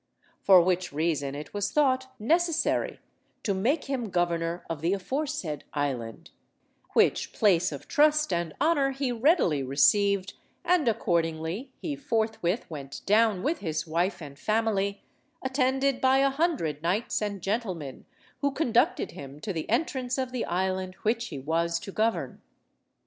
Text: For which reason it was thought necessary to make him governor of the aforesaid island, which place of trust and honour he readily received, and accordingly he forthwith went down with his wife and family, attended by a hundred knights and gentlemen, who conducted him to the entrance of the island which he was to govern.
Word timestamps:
For 0.41 0.59
which 0.63 0.91
reason 0.91 1.35
it 1.35 1.53
was 1.53 1.71
thought 1.71 2.11
necessary 2.17 2.99
to 3.43 3.53
make 3.53 3.83
him 3.83 4.09
governor 4.09 4.65
of 4.67 4.81
the 4.81 4.93
aforesaid 4.93 5.63
island, 5.75 6.31
which 6.93 7.33
place 7.33 7.71
of 7.71 7.87
trust 7.87 8.33
and 8.33 8.55
honour 8.59 8.93
he 8.93 9.11
readily 9.11 9.61
received, 9.61 10.33
and 10.65 10.87
accordingly 10.87 11.69
he 11.77 11.95
forthwith 11.95 12.67
went 12.67 13.01
down 13.05 13.43
with 13.43 13.59
his 13.59 13.85
wife 13.85 14.23
and 14.23 14.39
family, 14.39 15.03
attended 15.43 16.01
by 16.01 16.17
a 16.17 16.31
hundred 16.31 16.81
knights 16.81 17.21
and 17.21 17.39
gentlemen, 17.43 18.05
who 18.39 18.49
conducted 18.49 19.11
him 19.11 19.39
to 19.41 19.53
the 19.53 19.69
entrance 19.69 20.17
of 20.17 20.31
the 20.31 20.45
island 20.45 20.95
which 21.03 21.27
he 21.27 21.37
was 21.37 21.79
to 21.79 21.91
govern. 21.91 22.41